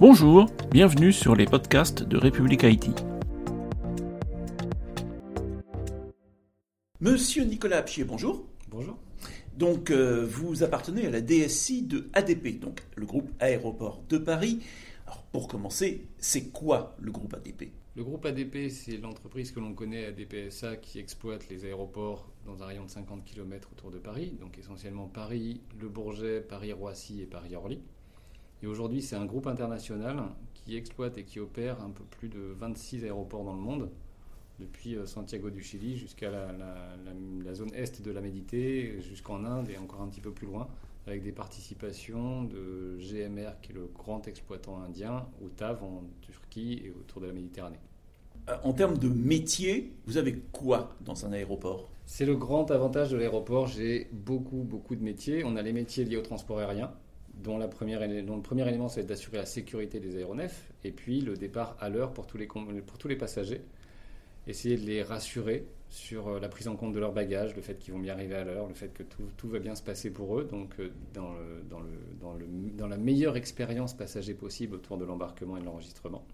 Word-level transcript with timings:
Bonjour, 0.00 0.46
bienvenue 0.70 1.12
sur 1.12 1.34
les 1.34 1.44
podcasts 1.44 2.04
de 2.04 2.16
République 2.16 2.62
Haïti. 2.62 2.92
Monsieur 7.00 7.42
Nicolas 7.42 7.78
Apchier, 7.78 8.04
bonjour. 8.04 8.46
Bonjour. 8.68 8.96
Donc, 9.56 9.90
euh, 9.90 10.24
vous 10.24 10.62
appartenez 10.62 11.04
à 11.08 11.10
la 11.10 11.20
DSI 11.20 11.82
de 11.82 12.08
ADP, 12.12 12.60
donc 12.60 12.80
le 12.94 13.06
groupe 13.06 13.28
Aéroport 13.40 14.00
de 14.08 14.18
Paris. 14.18 14.60
Alors, 15.04 15.24
pour 15.32 15.48
commencer, 15.48 16.06
c'est 16.18 16.52
quoi 16.52 16.94
le 17.00 17.10
groupe 17.10 17.34
ADP 17.34 17.72
Le 17.96 18.04
groupe 18.04 18.24
ADP, 18.24 18.70
c'est 18.70 18.98
l'entreprise 18.98 19.50
que 19.50 19.58
l'on 19.58 19.74
connaît, 19.74 20.06
ADPSA, 20.06 20.76
qui 20.76 21.00
exploite 21.00 21.48
les 21.48 21.64
aéroports 21.64 22.30
dans 22.46 22.62
un 22.62 22.66
rayon 22.66 22.84
de 22.84 22.90
50 22.90 23.24
km 23.24 23.70
autour 23.72 23.90
de 23.90 23.98
Paris, 23.98 24.32
donc 24.40 24.58
essentiellement 24.58 25.08
Paris, 25.08 25.60
Le 25.80 25.88
Bourget, 25.88 26.40
Paris-Roissy 26.40 27.20
et 27.22 27.26
Paris-Orly. 27.26 27.80
Et 28.62 28.66
aujourd'hui, 28.66 29.02
c'est 29.02 29.16
un 29.16 29.24
groupe 29.24 29.46
international 29.46 30.24
qui 30.54 30.76
exploite 30.76 31.16
et 31.18 31.24
qui 31.24 31.40
opère 31.40 31.80
un 31.82 31.90
peu 31.90 32.04
plus 32.04 32.28
de 32.28 32.40
26 32.58 33.04
aéroports 33.04 33.44
dans 33.44 33.54
le 33.54 33.60
monde, 33.60 33.90
depuis 34.58 34.96
euh, 34.96 35.06
Santiago 35.06 35.50
du 35.50 35.62
Chili 35.62 35.96
jusqu'à 35.96 36.30
la, 36.30 37.54
zone 37.54 37.70
est 37.74 38.02
de 38.02 38.10
la 38.10 38.20
Médité, 38.20 39.00
jusqu'en 39.00 39.44
Inde 39.44 39.70
et 39.70 39.78
encore 39.78 40.02
un 40.02 40.08
petit 40.08 40.20
peu 40.20 40.32
plus 40.32 40.46
loin, 40.46 40.68
avec 41.06 41.22
des 41.22 41.32
participations 41.32 42.44
de 42.44 42.98
GMR, 42.98 43.52
qui 43.62 43.72
est 43.72 43.74
le 43.74 43.88
grand 43.94 44.26
exploitant 44.28 44.82
indien, 44.82 45.26
ou 45.40 45.48
TAV 45.48 45.82
en 45.82 46.02
Turquie 46.22 46.82
et 46.84 46.90
autour 46.90 47.20
de 47.22 47.26
la 47.26 47.32
Méditerranée. 47.32 47.78
Euh, 48.48 48.56
en 48.62 48.72
termes 48.72 48.98
de 48.98 49.08
métier, 49.08 49.92
vous 50.06 50.16
avez 50.16 50.38
quoi 50.52 50.94
dans 51.00 51.24
un 51.24 51.32
aéroport? 51.32 51.88
C'est 52.06 52.26
le 52.26 52.36
grand 52.36 52.70
avantage 52.70 53.10
de 53.10 53.16
l'aéroport. 53.16 53.66
J'ai 53.66 54.08
beaucoup, 54.12 54.64
beaucoup 54.64 54.96
de 54.96 55.02
métiers. 55.02 55.44
On 55.44 55.56
a 55.56 55.62
les 55.62 55.72
métiers 55.72 56.04
liés 56.04 56.16
au 56.16 56.22
transport 56.22 56.58
aérien, 56.58 56.90
dont, 57.38 57.58
le 57.58 57.68
premier 57.68 58.68
élément, 58.68 58.88
c'est 58.88 59.04
d'assurer 59.04 59.38
la 59.38 59.46
sécurité 59.46 60.00
des 60.00 60.16
aéronefs, 60.16 60.70
et 60.84 60.90
puis 60.90 61.20
le 61.20 61.36
départ 61.36 61.76
à 61.80 61.88
l'heure 61.88 62.12
pour, 62.12 62.26
tous 62.26 62.38
les, 62.38 63.16
passagers. 63.16 63.62
Essayer 64.46 64.76
de 64.76 64.86
les 64.86 65.02
rassurer 65.02 65.66
sur 65.90 66.28
euh, 66.28 66.40
la 66.40 66.48
prise 66.48 66.68
en 66.68 66.76
compte 66.76 66.92
de 66.92 66.98
leurs 66.98 67.12
bagages, 67.12 67.54
le 67.54 67.62
fait 67.62 67.78
qu'ils 67.78 67.92
vont 67.92 68.00
bien 68.00 68.14
arriver 68.14 68.34
à 68.34 68.44
l'heure, 68.44 68.66
le 68.66 68.74
fait 68.74 68.92
que 68.92 69.02
tout, 69.02 69.48
va 69.48 69.58
bien 69.58 69.74
se 69.74 69.82
passer 69.82 70.10
pour 70.10 70.38
eux, 70.38 70.44
donc 70.44 70.74
euh, 70.80 70.90
dans, 71.12 72.88
la 72.88 72.96
meilleure 72.96 73.36
expérience 73.36 73.94
passager 73.94 74.34
possible 74.34 74.76
autour 74.76 74.96
de 74.96 75.04
l'embarquement 75.04 75.56
et 75.56 75.60
de 75.60 75.66
l'enregistrement. 75.66 76.24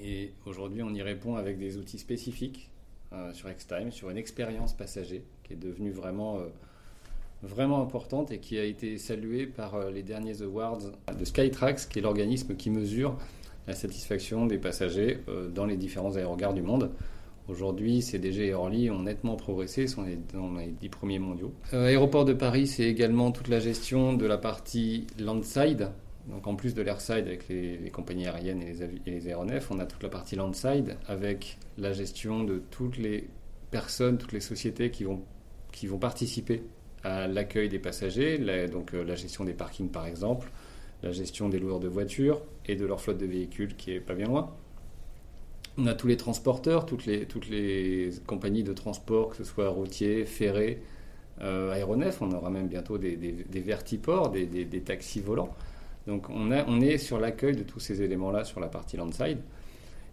Et 0.00 0.32
aujourd'hui, 0.46 0.82
on 0.82 0.94
y 0.94 1.02
répond 1.02 1.34
avec 1.34 1.58
des 1.58 1.76
outils 1.76 1.98
spécifiques 1.98 2.70
euh, 3.12 3.32
sur 3.32 3.50
Xtime, 3.52 3.90
sur 3.90 4.10
une 4.10 4.18
expérience 4.18 4.72
passager 4.72 5.24
qui 5.42 5.54
est 5.54 5.56
devenue 5.56 5.90
vraiment 5.90 6.40
vraiment 7.42 7.82
importante 7.82 8.30
et 8.32 8.38
qui 8.38 8.58
a 8.58 8.64
été 8.64 8.98
saluée 8.98 9.46
par 9.46 9.74
euh, 9.74 9.90
les 9.90 10.02
derniers 10.02 10.42
awards 10.42 10.80
de 11.18 11.24
Skytrax, 11.24 11.86
qui 11.86 11.98
est 11.98 12.02
l'organisme 12.02 12.56
qui 12.56 12.70
mesure 12.70 13.16
la 13.66 13.74
satisfaction 13.74 14.46
des 14.46 14.58
passagers 14.58 15.20
euh, 15.28 15.48
dans 15.48 15.66
les 15.66 15.76
différents 15.76 16.16
aérogares 16.16 16.54
du 16.54 16.62
monde. 16.62 16.90
Aujourd'hui, 17.48 18.02
CDG 18.02 18.48
et 18.48 18.54
Orly 18.54 18.90
ont 18.90 19.02
nettement 19.02 19.36
progressé, 19.36 19.86
sont 19.86 20.04
dans 20.34 20.54
les 20.54 20.66
dix 20.66 20.88
premiers 20.88 21.18
mondiaux. 21.18 21.52
Euh, 21.72 21.86
Aéroport 21.86 22.24
de 22.24 22.34
Paris, 22.34 22.66
c'est 22.66 22.84
également 22.84 23.30
toute 23.30 23.48
la 23.48 23.60
gestion 23.60 24.14
de 24.14 24.26
la 24.26 24.36
partie 24.36 25.06
landside. 25.18 25.90
Donc 26.28 26.46
en 26.46 26.56
plus 26.56 26.74
de 26.74 26.82
l'airside 26.82 27.26
avec 27.26 27.48
les, 27.48 27.90
compagnies 27.90 28.26
aériennes 28.26 28.62
et 28.62 29.10
les, 29.10 29.28
aéronefs, 29.28 29.70
on 29.70 29.78
a 29.78 29.86
toute 29.86 30.02
la 30.02 30.10
partie 30.10 30.36
landside 30.36 30.98
avec 31.06 31.56
la 31.78 31.94
gestion 31.94 32.44
de 32.44 32.60
toutes 32.70 32.98
les 32.98 33.28
personnes, 33.70 34.18
toutes 34.18 34.32
les 34.32 34.40
sociétés 34.40 34.90
qui 34.90 35.04
vont 35.04 35.98
participer 35.98 36.62
à 37.04 37.26
l'accueil 37.26 37.68
des 37.68 37.78
passagers, 37.78 38.38
donc 38.68 38.94
euh, 38.94 39.04
la 39.04 39.14
gestion 39.14 39.44
des 39.44 39.52
parkings 39.52 39.90
par 39.90 40.06
exemple, 40.06 40.50
la 41.02 41.12
gestion 41.12 41.48
des 41.48 41.58
loueurs 41.58 41.80
de 41.80 41.88
voitures 41.88 42.42
et 42.66 42.76
de 42.76 42.84
leur 42.84 43.00
flotte 43.00 43.18
de 43.18 43.26
véhicules 43.26 43.76
qui 43.76 43.92
est 43.92 44.00
pas 44.00 44.14
bien 44.14 44.26
loin. 44.26 44.52
On 45.76 45.86
a 45.86 45.94
tous 45.94 46.08
les 46.08 46.16
transporteurs, 46.16 46.86
toutes 46.86 47.06
les, 47.06 47.26
toutes 47.26 47.48
les 47.48 48.10
compagnies 48.26 48.64
de 48.64 48.72
transport, 48.72 49.30
que 49.30 49.36
ce 49.36 49.44
soit 49.44 49.68
routiers, 49.68 50.24
ferrés, 50.24 50.82
euh, 51.40 51.70
aéronefs. 51.70 52.20
On 52.20 52.32
aura 52.32 52.50
même 52.50 52.66
bientôt 52.66 52.98
des, 52.98 53.16
des, 53.16 53.60
vertiports, 53.60 54.30
des, 54.30 54.46
des, 54.46 54.80
taxis 54.80 55.20
volants. 55.20 55.54
Donc 56.08 56.30
on, 56.30 56.50
a, 56.50 56.64
on 56.66 56.80
est 56.80 56.98
sur 56.98 57.20
l'accueil 57.20 57.54
de 57.54 57.62
tous 57.62 57.78
ces 57.78 58.02
éléments-là 58.02 58.42
sur 58.42 58.58
la 58.58 58.66
partie 58.66 58.96
landside. 58.96 59.38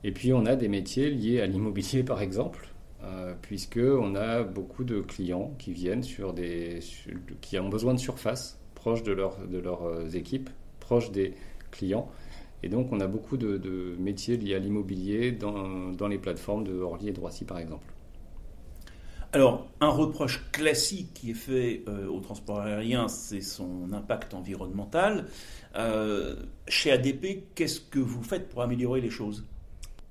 Et 0.03 0.11
puis 0.11 0.33
on 0.33 0.45
a 0.45 0.55
des 0.55 0.67
métiers 0.67 1.09
liés 1.09 1.41
à 1.41 1.47
l'immobilier 1.47 2.03
par 2.03 2.21
exemple, 2.21 2.67
euh, 3.05 3.35
puisqu'on 3.39 4.15
a 4.15 4.41
beaucoup 4.41 4.83
de 4.83 4.99
clients 4.99 5.53
qui 5.59 5.73
viennent 5.73 6.01
sur 6.01 6.33
des, 6.33 6.79
qui 7.41 7.59
ont 7.59 7.69
besoin 7.69 7.93
de 7.93 7.99
surface 7.99 8.59
proche 8.73 9.03
de, 9.03 9.11
leur, 9.11 9.47
de 9.47 9.59
leurs 9.59 9.83
euh, 9.83 10.09
équipes, 10.09 10.49
proche 10.79 11.11
des 11.11 11.35
clients. 11.71 12.09
Et 12.63 12.69
donc, 12.69 12.91
on 12.91 12.99
a 12.99 13.07
beaucoup 13.07 13.37
de, 13.37 13.95
métiers 13.99 14.37
liés 14.37 14.55
à 14.55 14.59
l'immobilier 14.59 15.31
dans, 15.31 15.91
dans, 15.91 16.07
les 16.07 16.17
plateformes 16.17 16.63
de 16.63 16.79
Orly 16.79 17.09
et 17.09 17.11
de 17.11 17.19
Roissy, 17.19 17.45
par 17.45 17.59
exemple. 17.59 17.85
Alors, 19.33 19.67
un 19.81 19.89
reproche 19.89 20.49
classique 20.51 21.13
qui 21.13 21.31
est 21.31 21.35
fait 21.35 21.83
euh, 21.87 22.07
au 22.07 22.21
transport 22.21 22.61
aérien, 22.61 23.07
c'est 23.07 23.41
son 23.41 23.91
impact 23.91 24.33
environnemental. 24.33 25.27
chez 26.67 26.91
ADP, 26.91 27.53
qu'est-ce 27.53 27.81
que 27.81 27.99
vous 27.99 28.23
faites 28.23 28.49
pour 28.49 28.63
améliorer 28.63 29.01
les 29.01 29.11
choses? 29.11 29.45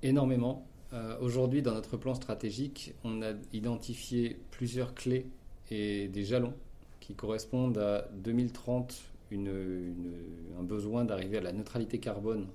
Énormément. 0.02 0.64
Euh, 0.94 1.16
aujourd'hui, 1.20 1.60
dans 1.60 1.74
notre 1.74 1.96
plan 1.96 2.14
stratégique, 2.14 2.94
on 3.02 3.20
a 3.22 3.32
identifié 3.52 4.38
plusieurs 4.52 4.94
clés 4.94 5.26
et 5.70 6.06
des 6.06 6.24
jalons 6.24 6.54
qui 7.00 7.14
correspondent 7.14 7.78
à 7.78 8.08
2030, 8.14 9.02
un 9.32 10.62
besoin 10.62 11.04
d'arriver 11.04 11.38
à 11.38 11.40
la 11.40 11.52
neutralité 11.52 11.98
carbone 11.98 12.46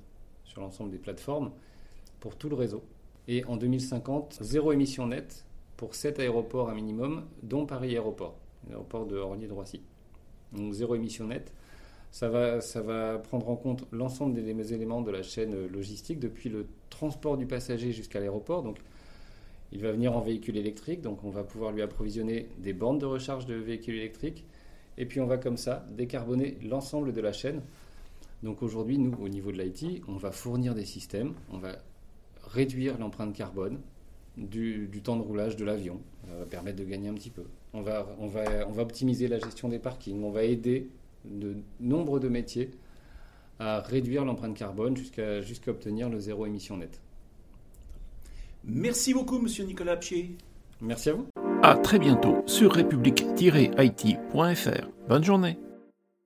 sur 0.46 0.62
l'ensemble 0.62 0.92
des 0.92 0.98
plateformes 0.98 1.52
pour 2.22 2.38
tout 2.38 2.48
le 2.48 2.56
réseau. 2.56 2.82
Et 3.28 3.44
en 3.46 3.58
2050, 3.58 4.38
zéro 4.42 4.72
émission 4.72 5.08
nette 5.08 5.46
pour 5.76 5.94
7 5.94 6.20
aéroports 6.20 6.70
à 6.70 6.74
minimum, 6.74 7.26
dont 7.44 7.66
Paris 7.66 7.92
Aéroport, 7.92 8.36
l'aéroport 8.70 9.06
de 9.06 9.18
Orly 9.18 9.44
et 9.44 9.48
de 9.48 9.54
Roissy. 9.54 9.82
Donc 10.54 10.74
zéro 10.74 10.96
émission 10.96 11.28
nette. 11.28 11.52
Ça 12.12 12.28
va, 12.28 12.60
ça 12.60 12.82
va 12.82 13.20
prendre 13.20 13.50
en 13.50 13.56
compte 13.56 13.86
l'ensemble 13.92 14.34
des 14.34 14.74
éléments 14.74 15.02
de 15.02 15.12
la 15.12 15.22
chaîne 15.22 15.68
logistique, 15.68 16.20
depuis 16.20 16.50
le 16.50 16.68
transport 16.90 17.38
du 17.38 17.46
passager 17.46 17.92
jusqu'à 17.92 18.20
l'aéroport. 18.20 18.64
Donc, 18.64 18.78
il 19.72 19.82
va 19.82 19.92
venir 19.92 20.16
en 20.16 20.22
véhicule 20.22 20.58
électrique, 20.58 21.02
donc 21.02 21.24
on 21.24 21.30
va 21.30 21.44
pouvoir 21.44 21.72
lui 21.72 21.82
approvisionner 21.82 22.48
des 22.58 22.74
bornes 22.74 22.98
de 22.98 23.06
recharge 23.06 23.46
de 23.46 23.54
véhicules 23.54 23.96
électriques. 23.96 24.46
Et 24.98 25.06
puis 25.06 25.22
on 25.22 25.28
va 25.28 25.38
comme 25.38 25.58
ça 25.58 25.86
décarboner 25.92 26.58
l'ensemble 26.64 27.14
de 27.14 27.22
la 27.22 27.32
chaîne. 27.32 27.62
Donc 28.42 28.64
aujourd'hui, 28.64 28.98
nous, 28.98 29.16
au 29.22 29.30
niveau 29.30 29.52
de 29.52 29.62
l'IT, 29.62 30.02
on 30.08 30.16
va 30.16 30.32
fournir 30.32 30.74
des 30.74 30.86
systèmes, 30.86 31.34
on 31.52 31.58
va 31.58 31.78
réduire 32.44 32.98
l'empreinte 32.98 33.34
carbone 33.34 33.80
du, 34.38 34.88
du, 34.88 35.02
temps 35.02 35.18
de 35.18 35.22
roulage 35.22 35.56
de 35.56 35.66
l'avion. 35.66 36.00
Ça 36.28 36.36
va 36.36 36.46
permettre 36.46 36.78
de 36.78 36.86
gagner 36.86 37.10
un 37.10 37.14
petit 37.14 37.30
peu. 37.30 37.44
On 37.74 37.82
va, 37.82 38.08
on, 38.20 38.28
va, 38.28 38.68
on 38.68 38.72
va 38.72 38.82
optimiser 38.82 39.28
la 39.28 39.40
gestion 39.40 39.70
des 39.70 39.80
parkings, 39.80 40.24
on 40.24 40.32
va 40.32 40.44
aider 40.44 40.90
de 41.30 41.58
nombre 41.80 42.20
de 42.20 42.30
métiers 42.30 42.72
à 43.60 43.82
réduire 43.82 44.26
l'empreinte 44.26 44.56
carbone 44.56 44.96
jusqu'à 44.96 45.42
jusqu'à 45.42 45.72
obtenir 45.72 46.10
le 46.10 46.20
zéro 46.20 46.46
émission 46.46 46.78
net. 46.78 47.02
Merci 48.64 49.14
beaucoup, 49.14 49.40
monsieur 49.40 49.66
Nicolas 49.66 49.98
Pied. 49.98 50.38
Merci 50.82 51.10
à 51.10 51.14
vous. 51.14 51.28
À 51.62 51.76
très 51.76 52.00
bientôt 52.00 52.42
sur 52.46 52.74
république-it.fr. 52.74 54.88
Bonne 55.08 55.24
journée. 55.24 55.58